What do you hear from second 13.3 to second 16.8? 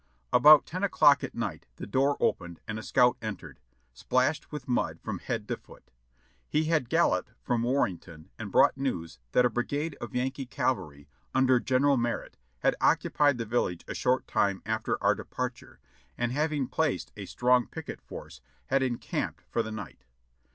the village a short time after our de parture, and having